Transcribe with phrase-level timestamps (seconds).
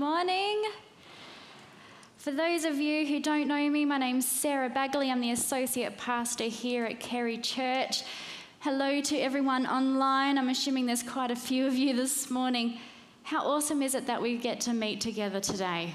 [0.00, 0.62] morning.
[2.16, 5.10] For those of you who don't know me, my name's Sarah Bagley.
[5.10, 8.04] I'm the associate pastor here at Kerry Church.
[8.60, 10.38] Hello to everyone online.
[10.38, 12.78] I'm assuming there's quite a few of you this morning.
[13.24, 15.92] How awesome is it that we get to meet together today?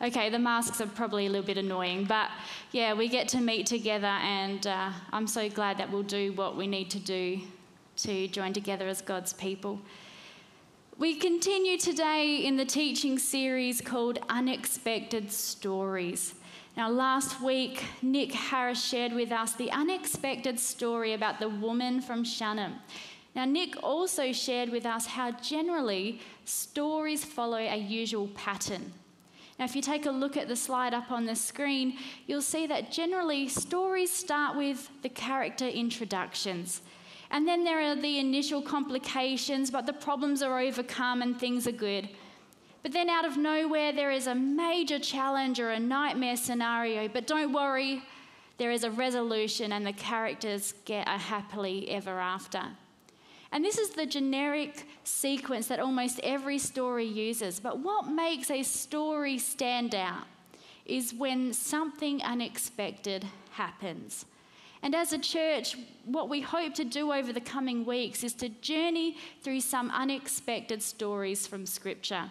[0.00, 2.30] Okay, the masks are probably a little bit annoying, but
[2.70, 6.56] yeah, we get to meet together, and uh, I'm so glad that we'll do what
[6.56, 7.40] we need to do
[7.96, 9.80] to join together as God's people.
[10.98, 16.32] We continue today in the teaching series called Unexpected Stories.
[16.74, 22.24] Now, last week, Nick Harris shared with us the unexpected story about the woman from
[22.24, 22.76] Shunem.
[23.34, 28.94] Now, Nick also shared with us how generally stories follow a usual pattern.
[29.58, 32.66] Now, if you take a look at the slide up on the screen, you'll see
[32.68, 36.80] that generally stories start with the character introductions.
[37.30, 41.72] And then there are the initial complications, but the problems are overcome and things are
[41.72, 42.08] good.
[42.82, 47.08] But then out of nowhere, there is a major challenge or a nightmare scenario.
[47.08, 48.02] But don't worry,
[48.58, 52.62] there is a resolution and the characters get a happily ever after.
[53.52, 57.58] And this is the generic sequence that almost every story uses.
[57.58, 60.24] But what makes a story stand out
[60.84, 64.26] is when something unexpected happens.
[64.86, 68.48] And as a church, what we hope to do over the coming weeks is to
[68.48, 72.30] journey through some unexpected stories from Scripture.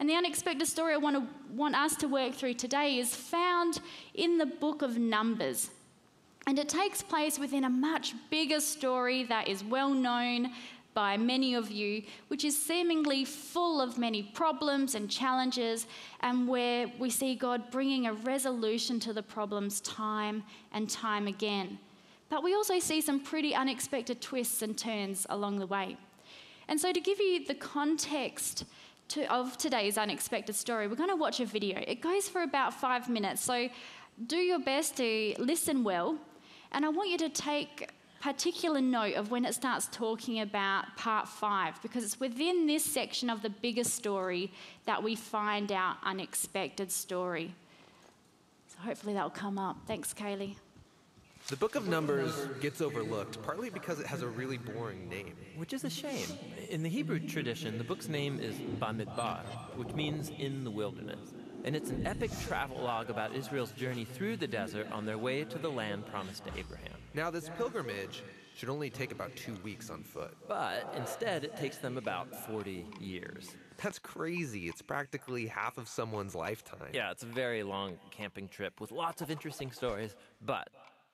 [0.00, 3.78] And the unexpected story I want, to, want us to work through today is found
[4.14, 5.70] in the book of Numbers.
[6.48, 10.50] And it takes place within a much bigger story that is well known
[10.96, 15.86] by many of you, which is seemingly full of many problems and challenges,
[16.20, 21.78] and where we see God bringing a resolution to the problems time and time again.
[22.30, 25.98] But we also see some pretty unexpected twists and turns along the way.
[26.66, 28.64] And so, to give you the context
[29.08, 31.84] to, of today's unexpected story, we're going to watch a video.
[31.86, 33.68] It goes for about five minutes, so
[34.26, 36.18] do your best to listen well
[36.72, 37.88] and I want you to take
[38.26, 43.30] particular note of when it starts talking about part five, because it's within this section
[43.30, 44.50] of the bigger story
[44.84, 47.54] that we find our unexpected story.
[48.66, 49.76] So hopefully that'll come up.
[49.86, 50.56] Thanks, Kaylee.
[51.46, 55.36] The book of Numbers gets overlooked, partly because it has a really boring name.
[55.54, 56.26] Which is a shame.
[56.68, 59.42] In the Hebrew tradition, the book's name is Bamidbar,
[59.76, 61.32] which means in the wilderness
[61.64, 65.58] and it's an epic travelogue about Israel's journey through the desert on their way to
[65.58, 66.95] the land promised to Abraham.
[67.16, 68.22] Now, this pilgrimage
[68.54, 70.36] should only take about two weeks on foot.
[70.46, 73.56] But instead, it takes them about 40 years.
[73.82, 74.68] That's crazy.
[74.68, 76.90] It's practically half of someone's lifetime.
[76.92, 80.14] Yeah, it's a very long camping trip with lots of interesting stories.
[80.44, 80.68] But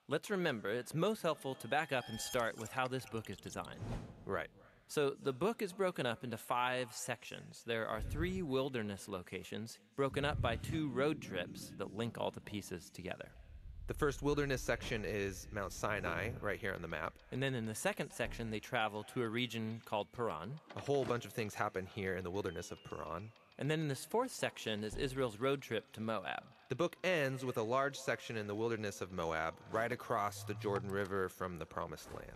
[0.09, 3.37] let's remember, it's most helpful to back up and start with how this book is
[3.37, 3.79] designed.
[4.27, 4.51] Right.
[4.89, 7.63] So the book is broken up into five sections.
[7.65, 12.41] There are three wilderness locations, broken up by two road trips that link all the
[12.41, 13.29] pieces together.
[13.93, 17.13] The first wilderness section is Mount Sinai, right here on the map.
[17.31, 20.59] And then in the second section, they travel to a region called Paran.
[20.77, 23.31] A whole bunch of things happen here in the wilderness of Paran.
[23.59, 26.43] And then in this fourth section is Israel's road trip to Moab.
[26.71, 30.55] The book ends with a large section in the wilderness of Moab, right across the
[30.55, 32.33] Jordan River from the Promised Land.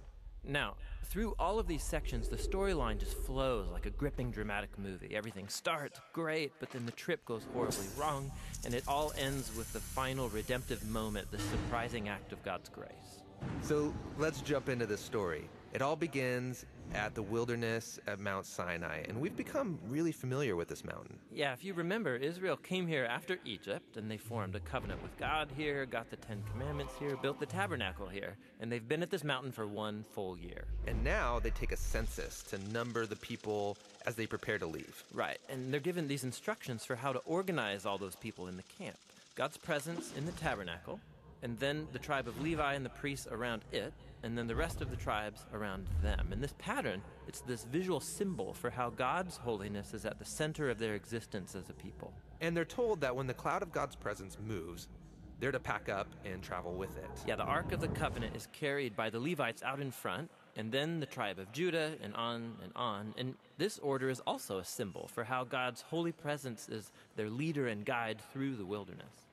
[0.46, 0.74] Now,
[1.04, 5.14] through all of these sections, the storyline just flows like a gripping dramatic movie.
[5.14, 8.30] Everything starts great, but then the trip goes horribly wrong,
[8.64, 13.22] and it all ends with the final redemptive moment, the surprising act of God's grace.
[13.62, 15.48] So let's jump into the story.
[15.72, 16.64] It all begins
[16.94, 21.18] at the wilderness at Mount Sinai, and we've become really familiar with this mountain.
[21.32, 25.16] Yeah, if you remember, Israel came here after Egypt, and they formed a covenant with
[25.18, 29.10] God here, got the Ten Commandments here, built the tabernacle here, and they've been at
[29.10, 30.64] this mountain for one full year.
[30.86, 33.76] And now they take a census to number the people
[34.06, 35.04] as they prepare to leave.
[35.12, 38.62] Right, and they're given these instructions for how to organize all those people in the
[38.62, 38.96] camp.
[39.34, 40.98] God's presence in the tabernacle,
[41.42, 43.92] and then the tribe of Levi and the priests around it,
[44.26, 46.30] and then the rest of the tribes around them.
[46.32, 50.68] And this pattern, it's this visual symbol for how God's holiness is at the center
[50.68, 52.12] of their existence as a people.
[52.40, 54.88] And they're told that when the cloud of God's presence moves,
[55.38, 57.10] they're to pack up and travel with it.
[57.24, 60.72] Yeah, the Ark of the Covenant is carried by the Levites out in front, and
[60.72, 63.14] then the tribe of Judah, and on and on.
[63.16, 67.68] And this order is also a symbol for how God's holy presence is their leader
[67.68, 69.25] and guide through the wilderness.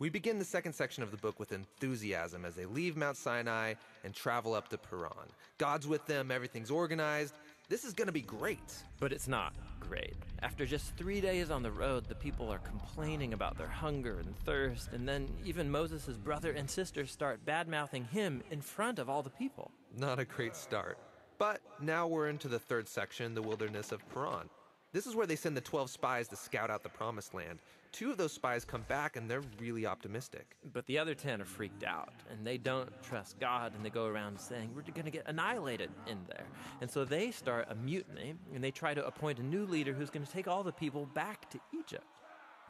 [0.00, 3.74] We begin the second section of the book with enthusiasm as they leave Mount Sinai
[4.02, 5.28] and travel up to Paran.
[5.58, 7.34] God's with them, everything's organized.
[7.68, 8.72] This is going to be great.
[8.98, 10.16] But it's not great.
[10.40, 14.34] After just three days on the road, the people are complaining about their hunger and
[14.38, 19.10] thirst, and then even Moses' brother and sister start bad mouthing him in front of
[19.10, 19.70] all the people.
[19.98, 20.96] Not a great start.
[21.36, 24.48] But now we're into the third section, the wilderness of Paran.
[24.94, 27.58] This is where they send the 12 spies to scout out the promised land.
[27.92, 30.56] Two of those spies come back and they're really optimistic.
[30.72, 34.06] But the other 10 are freaked out and they don't trust God and they go
[34.06, 36.46] around saying, We're going to get annihilated in there.
[36.80, 40.10] And so they start a mutiny and they try to appoint a new leader who's
[40.10, 42.04] going to take all the people back to Egypt.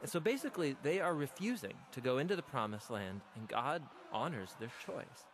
[0.01, 4.55] And so basically, they are refusing to go into the promised land, and God honors
[4.59, 5.25] their choice.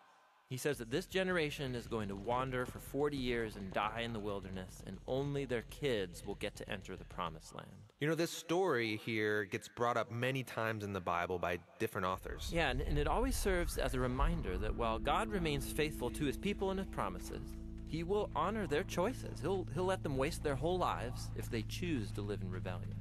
[0.50, 4.14] He says that this generation is going to wander for 40 years and die in
[4.14, 7.68] the wilderness, and only their kids will get to enter the promised land.
[8.00, 12.08] You know, this story here gets brought up many times in the Bible by different
[12.08, 12.50] authors.
[12.54, 16.24] Yeah, and, and it always serves as a reminder that while God remains faithful to
[16.24, 19.42] his people and his promises, he will honor their choices.
[19.42, 22.96] He'll, he'll let them waste their whole lives if they choose to live in rebellion.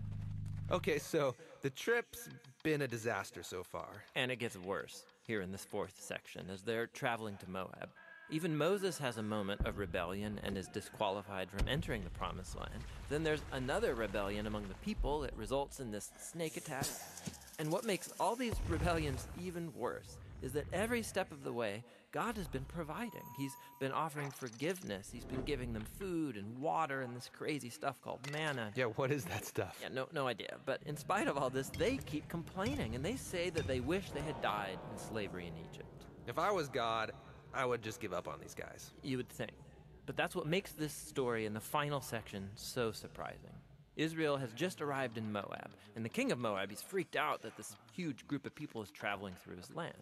[0.72, 2.28] Okay, so the trip's
[2.64, 4.02] been a disaster so far.
[4.16, 7.90] And it gets worse here in this fourth section as they're traveling to Moab.
[8.30, 12.82] Even Moses has a moment of rebellion and is disqualified from entering the promised land.
[13.08, 16.86] Then there's another rebellion among the people that results in this snake attack.
[17.58, 21.82] And what makes all these rebellions even worse is that every step of the way,
[22.16, 23.24] God has been providing.
[23.36, 25.10] He's been offering forgiveness.
[25.12, 28.72] He's been giving them food and water and this crazy stuff called manna.
[28.74, 29.78] Yeah, what is that stuff?
[29.82, 30.56] Yeah, no, no idea.
[30.64, 34.12] But in spite of all this, they keep complaining and they say that they wish
[34.12, 36.06] they had died in slavery in Egypt.
[36.26, 37.12] If I was God,
[37.52, 38.92] I would just give up on these guys.
[39.02, 39.52] You would think.
[40.06, 43.52] But that's what makes this story in the final section so surprising.
[43.96, 47.58] Israel has just arrived in Moab, and the king of Moab, he's freaked out that
[47.58, 49.92] this huge group of people is traveling through his land.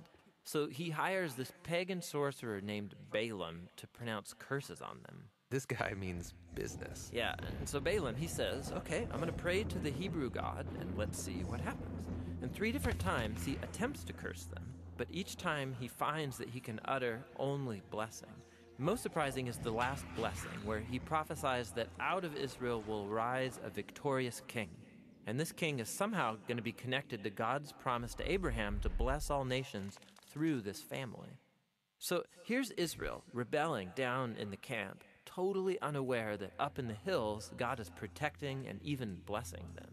[0.45, 5.25] So he hires this pagan sorcerer named Balaam to pronounce curses on them.
[5.51, 7.11] This guy means business.
[7.15, 10.67] Yeah, and so Balaam, he says, Okay, I'm going to pray to the Hebrew God
[10.79, 12.07] and let's see what happens.
[12.43, 14.65] And three different times he attempts to curse them,
[14.99, 18.29] but each time he finds that he can utter only blessing.
[18.77, 23.61] Most surprising is the last blessing, where he prophesies that out of Israel will rise
[23.65, 24.69] a victorious king.
[25.27, 28.91] And this king is somehow going to be connected to God's promise to Abraham to
[28.91, 29.99] bless all nations
[30.35, 31.39] through this family.
[32.01, 37.53] So here's Israel rebelling down in the camp, totally unaware that up in the hills,
[37.57, 39.91] God is protecting and even blessing them.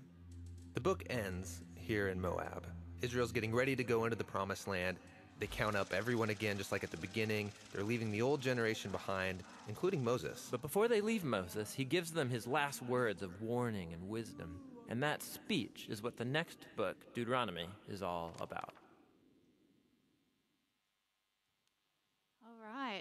[0.73, 2.65] The book ends here in Moab.
[3.01, 4.97] Israel's getting ready to go into the promised land.
[5.39, 7.51] They count up everyone again, just like at the beginning.
[7.71, 10.47] They're leaving the old generation behind, including Moses.
[10.49, 14.59] But before they leave Moses, he gives them his last words of warning and wisdom.
[14.89, 18.73] And that speech is what the next book, Deuteronomy, is all about.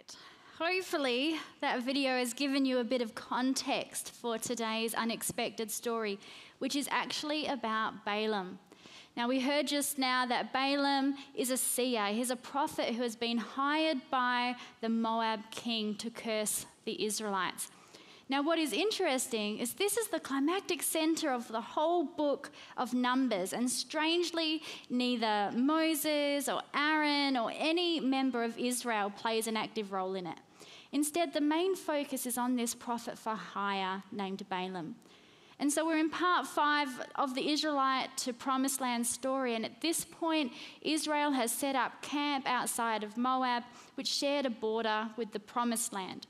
[0.00, 0.16] Right.
[0.58, 6.18] Hopefully, that video has given you a bit of context for today's unexpected story,
[6.58, 8.58] which is actually about Balaam.
[9.16, 12.06] Now, we heard just now that Balaam is a seer.
[12.06, 17.70] He's a prophet who has been hired by the Moab king to curse the Israelites.
[18.30, 22.94] Now, what is interesting is this is the climactic center of the whole book of
[22.94, 29.90] Numbers, and strangely, neither Moses or Aaron or any member of Israel plays an active
[29.90, 30.38] role in it.
[30.92, 34.94] Instead, the main focus is on this prophet for hire named Balaam.
[35.58, 39.56] And so we're in part five of the Israelite to Promised Land story.
[39.56, 43.64] And at this point, Israel has set up camp outside of Moab,
[43.96, 46.28] which shared a border with the Promised Land.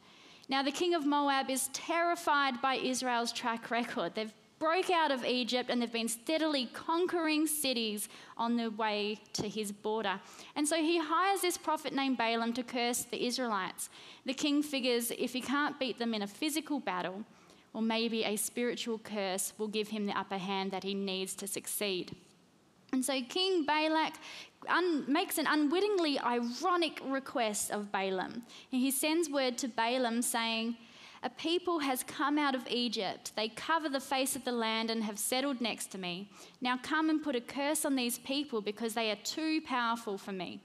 [0.50, 4.16] Now, the king of Moab is terrified by Israel's track record.
[4.16, 9.48] They've broke out of Egypt and they've been steadily conquering cities on their way to
[9.48, 10.20] his border.
[10.56, 13.90] And so he hires this prophet named Balaam to curse the Israelites.
[14.26, 17.24] The king figures if he can't beat them in a physical battle,
[17.72, 21.46] or maybe a spiritual curse will give him the upper hand that he needs to
[21.46, 22.16] succeed.
[22.92, 24.14] And so King Balak
[24.68, 28.42] un- makes an unwittingly ironic request of Balaam.
[28.72, 30.76] And he sends word to Balaam saying,
[31.22, 33.32] A people has come out of Egypt.
[33.36, 36.30] They cover the face of the land and have settled next to me.
[36.60, 40.32] Now come and put a curse on these people because they are too powerful for
[40.32, 40.60] me.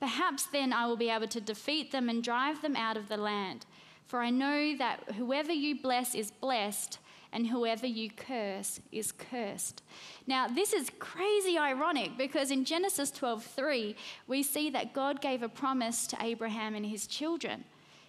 [0.00, 3.16] Perhaps then I will be able to defeat them and drive them out of the
[3.16, 3.64] land.
[4.06, 6.98] For I know that whoever you bless is blessed
[7.32, 9.82] and whoever you curse is cursed.
[10.26, 13.94] Now, this is crazy ironic because in Genesis 12:3,
[14.26, 17.64] we see that God gave a promise to Abraham and his children.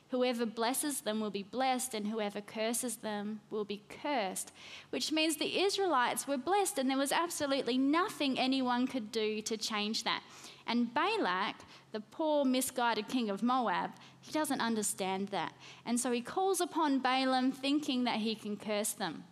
[0.09, 4.53] Whoever blesses them will be blessed, and whoever curses them will be cursed.
[4.89, 9.57] Which means the Israelites were blessed, and there was absolutely nothing anyone could do to
[9.57, 10.23] change that.
[10.65, 11.55] And Balak,
[11.91, 13.91] the poor, misguided king of Moab,
[14.27, 15.53] he doesn't understand that.
[15.85, 19.23] And so he calls upon Balaam thinking that he can curse them.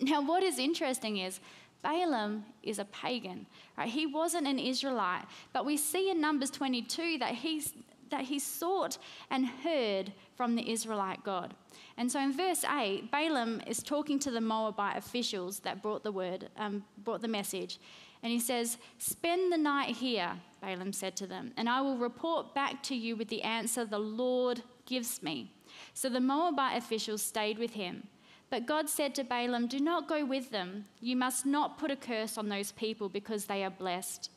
[0.00, 1.40] Now, what is interesting is
[1.82, 3.88] Balaam is a pagan, right?
[3.88, 7.72] He wasn't an Israelite, but we see in Numbers 22 that he's
[8.10, 8.98] that he sought
[9.30, 11.54] and heard from the Israelite God.
[11.96, 16.12] And so in verse 8, Balaam is talking to the Moabite officials that brought the
[16.12, 17.80] word, um, brought the message.
[18.24, 22.54] And he says, Spend the night here, Balaam said to them, and I will report
[22.54, 25.52] back to you with the answer the Lord gives me.
[25.92, 28.08] So the Moabite officials stayed with him.
[28.48, 30.86] But God said to Balaam, Do not go with them.
[31.00, 34.30] You must not put a curse on those people because they are blessed.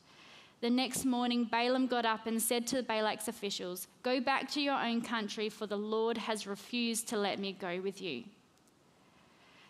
[0.59, 4.75] The next morning, Balaam got up and said to Balak's officials, Go back to your
[4.75, 8.23] own country, for the Lord has refused to let me go with you.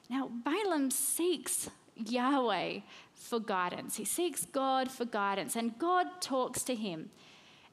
[0.10, 2.80] Now, Balaam seeks Yahweh
[3.18, 3.98] for guidance.
[3.98, 7.10] He seeks God for guidance, and God talks to him.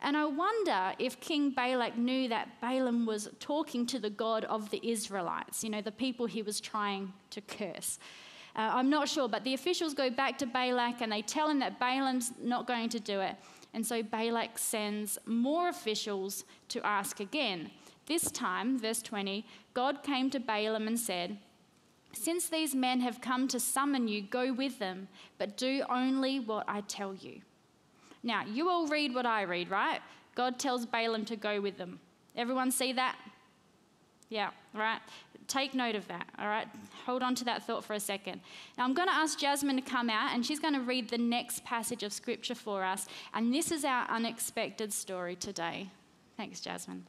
[0.01, 4.71] And I wonder if King Balak knew that Balaam was talking to the God of
[4.71, 7.99] the Israelites, you know, the people he was trying to curse.
[8.57, 11.59] Uh, I'm not sure, but the officials go back to Balak and they tell him
[11.61, 13.37] that Balaam's not going to do it.
[13.73, 17.71] And so Balak sends more officials to ask again.
[18.07, 21.39] This time, verse 20, God came to Balaam and said,
[22.15, 26.65] Since these men have come to summon you, go with them, but do only what
[26.69, 27.41] I tell you.
[28.23, 30.01] Now, you all read what I read, right?
[30.35, 32.01] God tells Balaam to go with them.
[32.37, 33.17] Everyone see that?
[34.29, 35.01] Yeah, right?
[35.47, 36.67] Take note of that, all right?
[37.05, 38.41] Hold on to that thought for a second.
[38.79, 41.19] Now, I'm going to ask Jasmine to come out, and she's going to read the
[41.19, 43.07] next passage of scripture for us.
[43.35, 45.91] And this is our unexpected story today.
[46.37, 47.05] Thanks, Jasmine.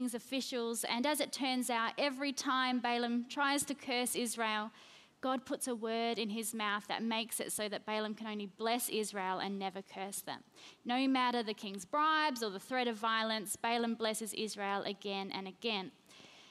[0.00, 4.70] Officials, and as it turns out, every time Balaam tries to curse Israel,
[5.22, 8.46] God puts a word in his mouth that makes it so that Balaam can only
[8.46, 10.40] bless Israel and never curse them.
[10.84, 15.48] No matter the king's bribes or the threat of violence, Balaam blesses Israel again and
[15.48, 15.92] again.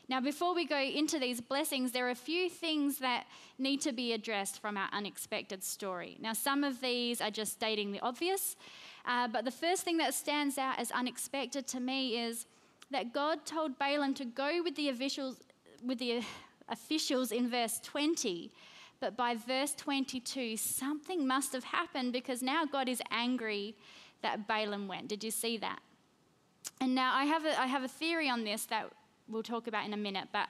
[0.07, 3.25] Now, before we go into these blessings, there are a few things that
[3.57, 6.17] need to be addressed from our unexpected story.
[6.19, 8.55] Now, some of these are just stating the obvious,
[9.05, 12.45] uh, but the first thing that stands out as unexpected to me is
[12.91, 15.37] that God told Balaam to go with the officials,
[15.83, 16.21] with the
[16.69, 18.51] officials in verse 20.
[18.99, 23.75] But by verse 22, something must have happened because now God is angry
[24.21, 25.07] that Balaam went.
[25.07, 25.79] Did you see that?
[26.81, 28.89] And now I have a, I have a theory on this that
[29.27, 30.29] we'll talk about in a minute.
[30.31, 30.49] But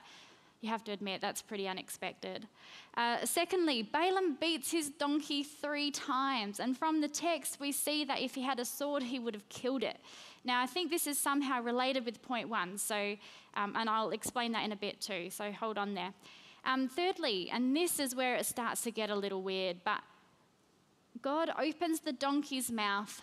[0.60, 2.48] You have to admit that's pretty unexpected.
[2.96, 8.20] Uh, secondly, Balaam beats his donkey three times, and from the text, we see that
[8.20, 9.98] if he had a sword, he would have killed it.
[10.46, 13.16] Now, I think this is somehow related with point one, so,
[13.54, 16.14] um, and I'll explain that in a bit too, so hold on there.
[16.64, 20.02] Um, thirdly, and this is where it starts to get a little weird, but
[21.20, 23.20] God opens the donkey's mouth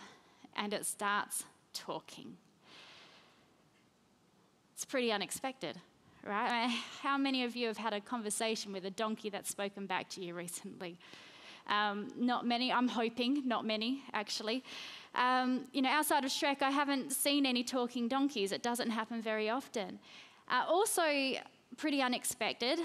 [0.54, 2.36] and it starts talking.
[4.74, 5.78] It's pretty unexpected,
[6.26, 6.68] right?
[7.00, 10.22] How many of you have had a conversation with a donkey that's spoken back to
[10.22, 10.98] you recently?
[11.68, 14.62] Um, not many, I'm hoping, not many actually.
[15.14, 18.52] Um, you know, outside of Shrek, I haven't seen any talking donkeys.
[18.52, 19.98] It doesn't happen very often.
[20.48, 21.02] Uh, also,
[21.76, 22.80] pretty unexpected,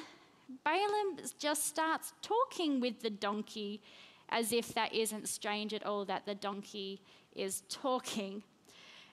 [0.63, 3.81] Balaam just starts talking with the donkey
[4.29, 7.01] as if that isn't strange at all that the donkey
[7.35, 8.43] is talking.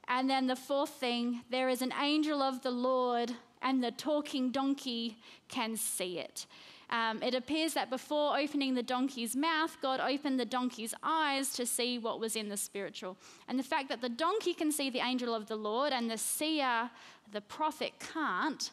[0.08, 3.32] And then the fourth thing there is an angel of the Lord,
[3.62, 5.18] and the talking donkey
[5.48, 6.46] can see it.
[6.88, 11.66] Um, it appears that before opening the donkey's mouth, God opened the donkey's eyes to
[11.66, 13.16] see what was in the spiritual.
[13.48, 16.18] And the fact that the donkey can see the angel of the Lord and the
[16.18, 16.88] seer,
[17.32, 18.70] the prophet, can't,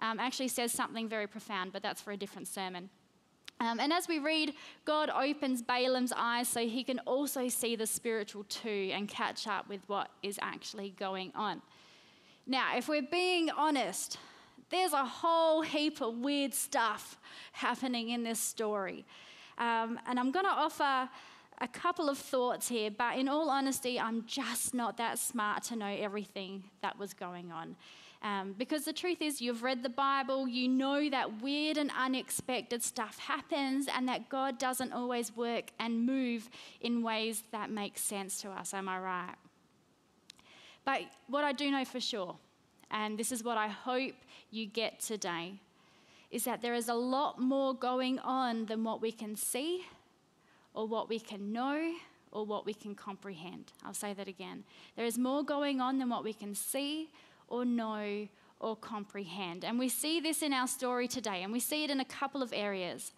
[0.00, 2.90] um, actually says something very profound, but that's for a different sermon.
[3.58, 4.52] Um, and as we read,
[4.84, 9.66] God opens Balaam's eyes so he can also see the spiritual too and catch up
[9.68, 11.62] with what is actually going on.
[12.46, 14.18] Now, if we're being honest,
[14.70, 17.18] there's a whole heap of weird stuff
[17.52, 19.04] happening in this story.
[19.58, 21.08] Um, and I'm going to offer
[21.60, 25.76] a couple of thoughts here, but in all honesty, I'm just not that smart to
[25.76, 27.76] know everything that was going on.
[28.22, 32.82] Um, because the truth is, you've read the Bible, you know that weird and unexpected
[32.82, 38.40] stuff happens, and that God doesn't always work and move in ways that make sense
[38.42, 38.74] to us.
[38.74, 39.34] Am I right?
[40.84, 42.36] But what I do know for sure,
[42.90, 44.14] and this is what I hope
[44.50, 45.60] you get today,
[46.30, 49.86] is that there is a lot more going on than what we can see,
[50.74, 51.94] or what we can know,
[52.32, 53.72] or what we can comprehend.
[53.84, 54.64] I'll say that again.
[54.94, 57.08] There is more going on than what we can see,
[57.48, 58.28] or know
[58.58, 59.64] or comprehend.
[59.64, 62.42] And we see this in our story today, and we see it in a couple
[62.42, 63.12] of areas.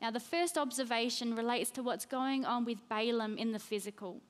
[0.00, 4.20] Now, the first observation relates to what's going on with Balaam in the physical.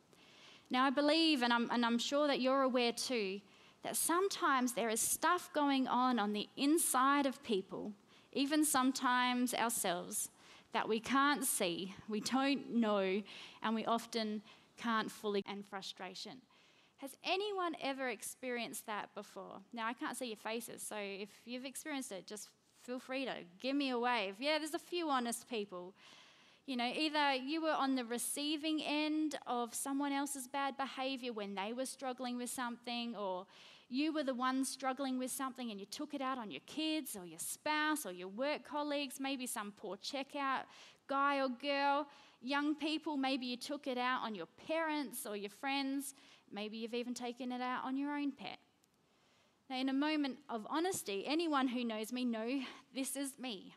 [0.71, 3.41] Now, I believe, and I'm, and I'm sure that you're aware too,
[3.85, 7.93] that sometimes there is stuff going on on the inside of people,
[8.33, 10.31] even sometimes ourselves,
[10.73, 13.23] that we can't see, we don't know,
[13.63, 14.43] and we often
[14.77, 16.39] can't fully, and frustration.
[16.97, 19.61] Has anyone ever experienced that before?
[19.73, 22.49] Now, I can't see your faces, so if you've experienced it, just
[22.83, 24.37] feel free to give me a wave.
[24.41, 25.95] Yeah, there's a few honest people.
[26.67, 31.55] You know, either you were on the receiving end of someone else's bad behavior when
[31.55, 33.47] they were struggling with something, or
[33.89, 37.17] you were the one struggling with something and you took it out on your kids
[37.17, 40.65] or your spouse or your work colleagues, maybe some poor checkout
[41.07, 42.07] guy or girl.
[42.41, 46.15] Young people, maybe you took it out on your parents or your friends.
[46.53, 48.59] Maybe you've even taken it out on your own pet.
[49.71, 52.61] Now, in a moment of honesty, anyone who knows me know
[52.95, 53.75] this is me.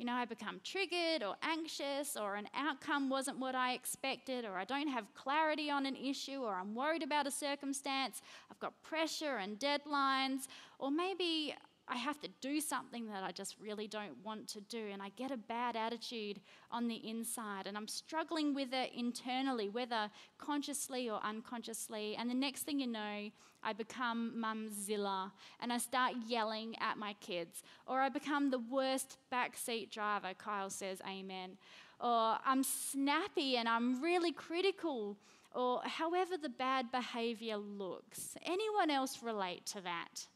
[0.00, 4.56] You know, I become triggered or anxious, or an outcome wasn't what I expected, or
[4.56, 8.22] I don't have clarity on an issue, or I'm worried about a circumstance.
[8.50, 11.54] I've got pressure and deadlines, or maybe
[11.92, 15.08] I have to do something that I just really don't want to do, and I
[15.16, 21.10] get a bad attitude on the inside, and I'm struggling with it internally, whether consciously
[21.10, 22.14] or unconsciously.
[22.16, 23.30] And the next thing you know,
[23.62, 29.18] I become mumzilla and I start yelling at my kids, or I become the worst
[29.32, 30.32] backseat driver.
[30.38, 31.56] Kyle says, Amen.
[32.00, 35.18] Or I'm snappy and I'm really critical,
[35.52, 38.36] or however the bad behavior looks.
[38.46, 40.26] Anyone else relate to that?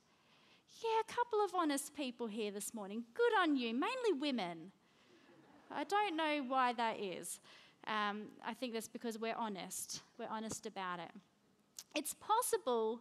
[0.82, 3.04] Yeah, a couple of honest people here this morning.
[3.14, 4.72] Good on you, mainly women.
[5.70, 7.38] I don't know why that is.
[7.86, 10.02] Um, I think that's because we're honest.
[10.18, 11.12] We're honest about it.
[11.94, 13.00] It's possible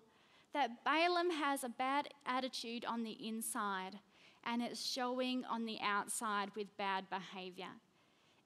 [0.54, 3.98] that Balaam has a bad attitude on the inside
[4.46, 7.72] and it's showing on the outside with bad behavior.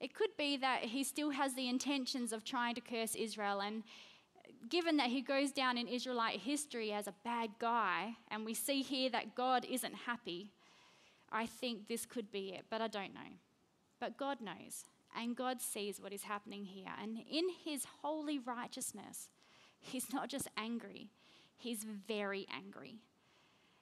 [0.00, 3.82] It could be that he still has the intentions of trying to curse Israel and
[4.68, 8.82] given that he goes down in Israelite history as a bad guy, and we see
[8.82, 10.50] here that God isn't happy,
[11.30, 13.36] I think this could be it, but I don't know.
[14.00, 14.84] But God knows,
[15.16, 16.92] and God sees what is happening here.
[17.00, 19.28] And in his holy righteousness,
[19.80, 21.08] he's not just angry,
[21.56, 22.96] he's very angry.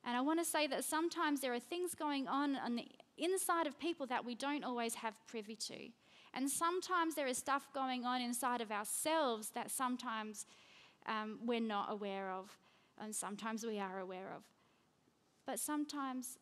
[0.05, 2.87] And I want to say that sometimes there are things going on on the
[3.19, 5.89] inside of people that we don't always have privy to.
[6.37, 10.45] And sometimes there is stuff going on inside of ourselves that sometimes
[11.07, 12.55] um, we're not aware of,
[13.01, 14.43] and sometimes we are aware of.
[15.47, 16.39] But sometimes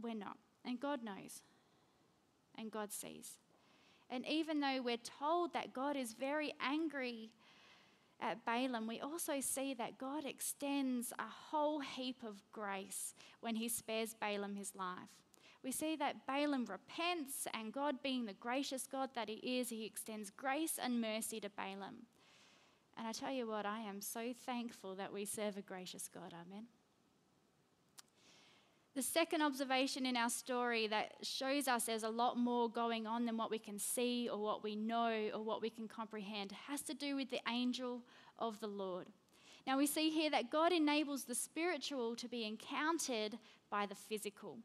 [0.00, 0.36] we're not.
[0.64, 1.42] And God knows.
[2.56, 3.32] And God sees.
[4.08, 7.30] And even though we're told that God is very angry
[8.20, 13.68] at Balaam, we also see that God extends a whole heap of grace when he
[13.68, 15.08] spares Balaam his life.
[15.64, 19.86] We see that Balaam repents, and God, being the gracious God that he is, he
[19.86, 22.04] extends grace and mercy to Balaam.
[22.98, 26.34] And I tell you what, I am so thankful that we serve a gracious God.
[26.34, 26.66] Amen.
[28.94, 33.24] The second observation in our story that shows us there's a lot more going on
[33.24, 36.82] than what we can see or what we know or what we can comprehend has
[36.82, 38.02] to do with the angel
[38.38, 39.08] of the Lord.
[39.66, 43.38] Now we see here that God enables the spiritual to be encountered
[43.70, 44.58] by the physical.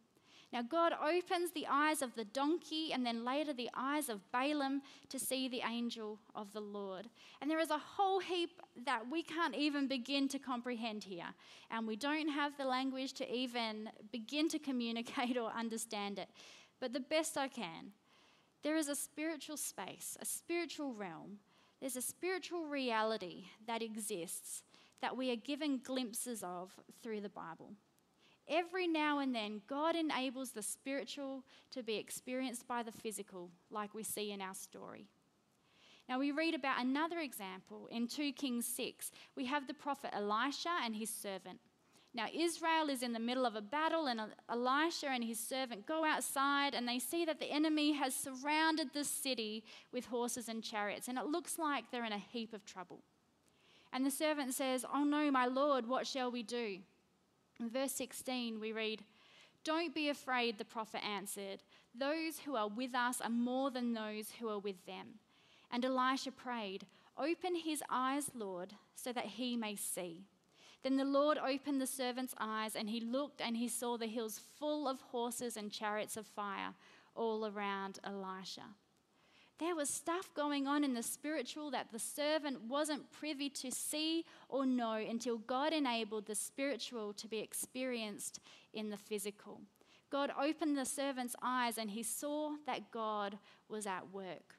[0.51, 4.81] Now, God opens the eyes of the donkey and then later the eyes of Balaam
[5.09, 7.07] to see the angel of the Lord.
[7.39, 11.27] And there is a whole heap that we can't even begin to comprehend here.
[11.69, 16.29] And we don't have the language to even begin to communicate or understand it.
[16.79, 17.91] But the best I can,
[18.63, 21.38] there is a spiritual space, a spiritual realm.
[21.79, 24.63] There's a spiritual reality that exists
[25.01, 27.73] that we are given glimpses of through the Bible
[28.49, 33.93] every now and then, God enables the spiritual to be experienced by the physical, like
[33.93, 35.07] we see in our story.
[36.07, 39.12] Now, we read about another example in 2 Kings 6.
[39.35, 41.59] We have the prophet Elisha and his servant.
[42.15, 46.03] Now, Israel is in the middle of a battle, and Elisha and his servant go
[46.03, 51.07] outside and they see that the enemy has surrounded the city with horses and chariots,
[51.07, 53.03] and it looks like they're in a heap of trouble.
[53.93, 56.79] And the servant says, Oh no, my Lord, what shall we do?
[57.60, 59.04] In verse 16, we read,
[59.63, 61.63] Don't be afraid, the prophet answered.
[61.93, 65.19] Those who are with us are more than those who are with them.
[65.72, 66.86] And Elisha prayed,
[67.17, 70.24] Open his eyes, Lord, so that he may see.
[70.84, 74.39] Then the Lord opened the servant's eyes, and he looked and he saw the hills
[74.58, 76.74] full of horses and chariots of fire
[77.15, 78.76] all around Elisha.
[79.60, 84.24] There was stuff going on in the spiritual that the servant wasn't privy to see
[84.48, 88.39] or know until God enabled the spiritual to be experienced
[88.74, 89.60] in the physical.
[90.10, 94.56] God opened the servant's eyes and he saw that God was at work.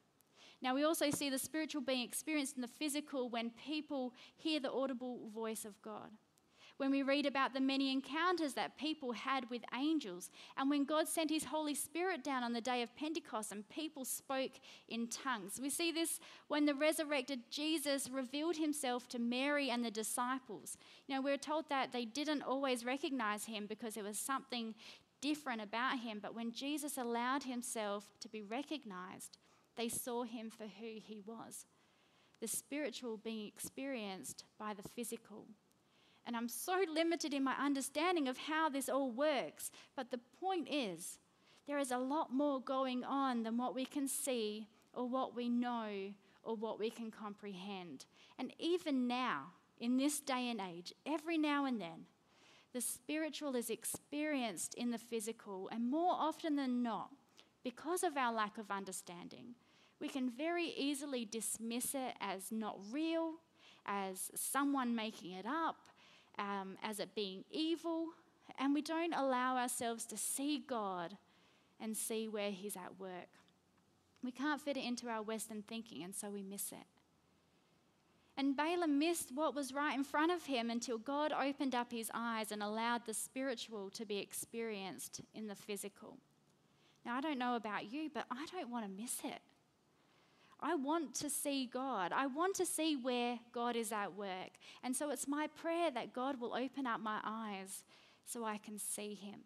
[0.63, 4.71] Now, we also see the spiritual being experienced in the physical when people hear the
[4.71, 6.11] audible voice of God
[6.81, 11.07] when we read about the many encounters that people had with angels, and when God
[11.07, 14.53] sent his Holy Spirit down on the day of Pentecost and people spoke
[14.88, 15.61] in tongues.
[15.61, 20.79] We see this when the resurrected Jesus revealed himself to Mary and the disciples.
[21.07, 24.75] You know, we're told that they didn't always recognize him because there was something
[25.21, 29.37] different about him, but when Jesus allowed himself to be recognized,
[29.77, 31.66] they saw him for who he was.
[32.40, 35.45] The spiritual being experienced by the physical.
[36.31, 39.73] And I'm so limited in my understanding of how this all works.
[39.97, 41.19] But the point is,
[41.66, 45.49] there is a lot more going on than what we can see or what we
[45.49, 46.12] know
[46.45, 48.05] or what we can comprehend.
[48.38, 49.47] And even now,
[49.81, 52.07] in this day and age, every now and then,
[52.73, 57.11] the spiritual is experienced in the physical, and more often than not,
[57.64, 59.57] because of our lack of understanding,
[60.01, 63.33] we can very easily dismiss it as not real,
[63.85, 65.89] as someone making it up,
[66.40, 68.07] um, as it being evil,
[68.59, 71.16] and we don't allow ourselves to see God
[71.79, 73.29] and see where He's at work.
[74.24, 76.87] We can't fit it into our Western thinking, and so we miss it.
[78.37, 82.11] And Balaam missed what was right in front of him until God opened up his
[82.14, 86.16] eyes and allowed the spiritual to be experienced in the physical.
[87.05, 89.40] Now, I don't know about you, but I don't want to miss it.
[90.62, 92.12] I want to see God.
[92.14, 94.53] I want to see where God is at work.
[94.83, 97.83] And so it's my prayer that God will open up my eyes
[98.25, 99.40] so I can see Him.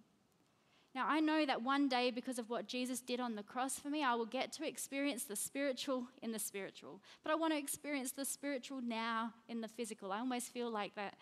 [0.95, 3.89] Now, I know that one day, because of what Jesus did on the cross for
[3.89, 7.01] me, I will get to experience the spiritual in the spiritual.
[7.25, 10.13] But I want to experience the spiritual now in the physical.
[10.13, 11.15] I almost feel like that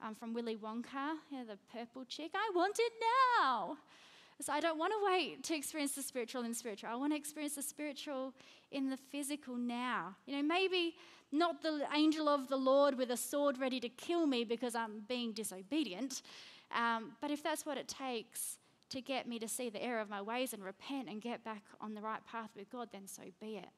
[0.00, 2.30] um, from Willy Wonka, the purple chick.
[2.34, 2.92] I want it
[3.40, 3.78] now.
[4.42, 6.88] So I don't want to wait to experience the spiritual in the spiritual.
[6.90, 8.32] I want to experience the spiritual
[8.70, 10.16] in the physical now.
[10.26, 10.94] You know, maybe
[11.30, 15.02] not the angel of the Lord with a sword ready to kill me because I'm
[15.08, 16.22] being disobedient,
[16.74, 20.08] um, but if that's what it takes to get me to see the error of
[20.08, 23.22] my ways and repent and get back on the right path with God, then so
[23.40, 23.68] be it.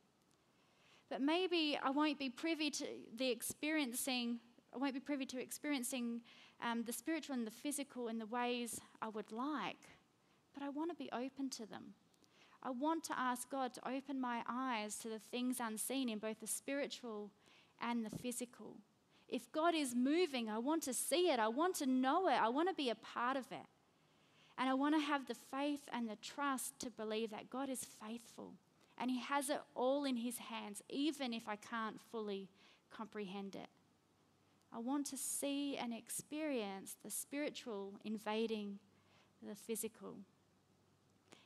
[1.10, 4.38] But maybe I won't be privy to the experiencing,
[4.74, 6.20] I won't be privy to experiencing
[6.62, 9.88] um, the spiritual and the physical in the ways I would like
[10.54, 11.94] but I want to be open to them.
[12.62, 16.40] I want to ask God to open my eyes to the things unseen in both
[16.40, 17.30] the spiritual
[17.80, 18.76] and the physical.
[19.28, 21.40] If God is moving, I want to see it.
[21.40, 22.40] I want to know it.
[22.40, 23.66] I want to be a part of it.
[24.58, 27.84] And I want to have the faith and the trust to believe that God is
[27.84, 28.52] faithful
[28.98, 32.48] and He has it all in His hands, even if I can't fully
[32.90, 33.68] comprehend it.
[34.72, 38.78] I want to see and experience the spiritual invading
[39.46, 40.18] the physical.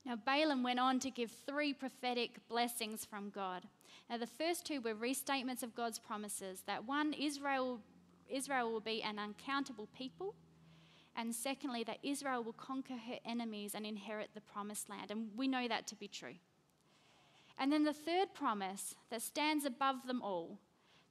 [0.06, 3.64] Now, Balaam went on to give three prophetic blessings from God.
[4.08, 7.80] Now, the first two were restatements of God's promises that one, Israel,
[8.28, 10.36] Israel will be an uncountable people,
[11.16, 15.10] and secondly, that Israel will conquer her enemies and inherit the promised land.
[15.10, 16.36] And we know that to be true.
[17.58, 20.60] And then the third promise that stands above them all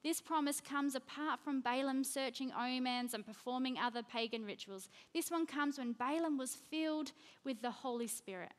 [0.05, 4.87] this promise comes apart from Balaam searching omens and performing other pagan rituals.
[5.15, 7.11] This one comes when Balaam was filled
[7.43, 8.51] with the Holy Spirit.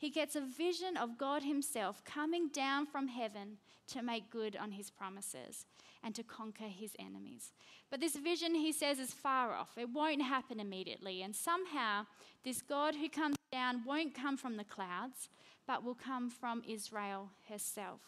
[0.00, 3.58] He gets a vision of God Himself coming down from heaven
[3.88, 5.66] to make good on His promises
[6.02, 7.52] and to conquer His enemies.
[7.90, 9.76] But this vision, he says, is far off.
[9.76, 11.20] It won't happen immediately.
[11.20, 12.06] And somehow,
[12.46, 15.28] this God who comes down won't come from the clouds,
[15.66, 18.00] but will come from Israel herself.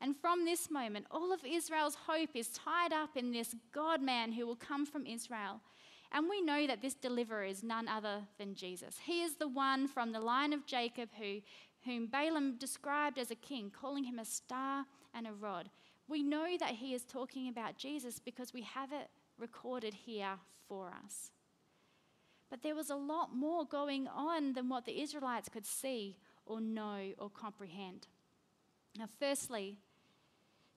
[0.00, 4.32] And from this moment, all of Israel's hope is tied up in this God man
[4.32, 5.60] who will come from Israel.
[6.14, 8.98] And we know that this deliverer is none other than Jesus.
[9.02, 11.40] He is the one from the line of Jacob who,
[11.84, 15.70] whom Balaam described as a king, calling him a star and a rod.
[16.06, 20.36] We know that he is talking about Jesus because we have it recorded here
[20.68, 21.32] for us.
[22.48, 26.60] But there was a lot more going on than what the Israelites could see or
[26.60, 28.06] know or comprehend.
[28.96, 29.78] Now, firstly,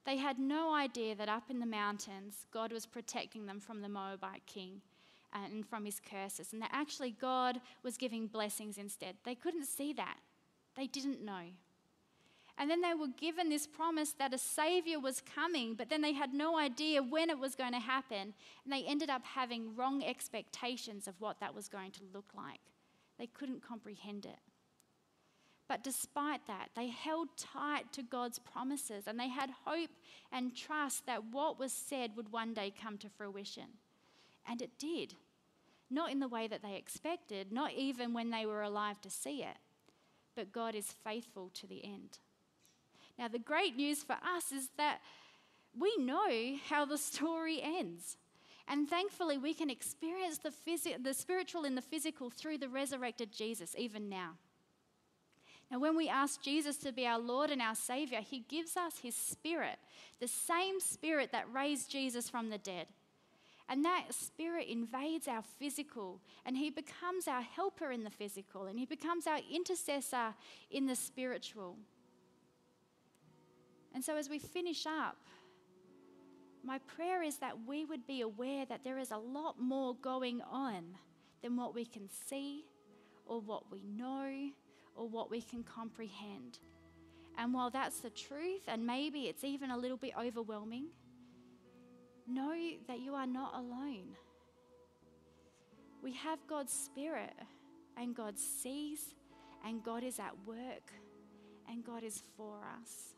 [0.04, 3.88] they had no idea that up in the mountains, God was protecting them from the
[3.88, 4.80] Moabite king
[5.32, 9.16] Uh, and from his curses, and that actually God was giving blessings instead.
[9.24, 10.16] They couldn't see that,
[10.74, 11.52] they didn't know.
[12.60, 16.12] And then they were given this promise that a Savior was coming, but then they
[16.12, 18.34] had no idea when it was going to happen.
[18.64, 22.60] And they ended up having wrong expectations of what that was going to look like.
[23.16, 24.40] They couldn't comprehend it.
[25.68, 29.90] But despite that, they held tight to God's promises and they had hope
[30.32, 33.68] and trust that what was said would one day come to fruition.
[34.48, 35.14] And it did.
[35.90, 39.42] Not in the way that they expected, not even when they were alive to see
[39.42, 39.56] it,
[40.34, 42.18] but God is faithful to the end.
[43.18, 45.00] Now, the great news for us is that
[45.78, 48.16] we know how the story ends.
[48.68, 53.32] And thankfully, we can experience the, phys- the spiritual and the physical through the resurrected
[53.32, 54.32] Jesus, even now.
[55.70, 58.98] Now, when we ask Jesus to be our Lord and our Savior, He gives us
[59.02, 59.78] His Spirit,
[60.20, 62.86] the same Spirit that raised Jesus from the dead.
[63.68, 68.78] And that Spirit invades our physical, and He becomes our helper in the physical, and
[68.78, 70.34] He becomes our intercessor
[70.70, 71.76] in the spiritual.
[73.94, 75.18] And so, as we finish up,
[76.64, 80.42] my prayer is that we would be aware that there is a lot more going
[80.42, 80.96] on
[81.42, 82.64] than what we can see
[83.26, 84.50] or what we know
[84.94, 86.58] or what we can comprehend.
[87.36, 90.86] And while that's the truth, and maybe it's even a little bit overwhelming,
[92.28, 92.54] know
[92.86, 94.16] that you are not alone.
[96.02, 97.34] We have God's Spirit,
[97.96, 99.14] and God sees,
[99.64, 100.92] and God is at work,
[101.68, 103.14] and God is for us.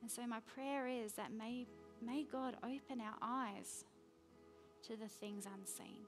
[0.00, 1.66] And so, my prayer is that may,
[2.04, 3.84] may God open our eyes
[4.84, 6.04] to the things unseen.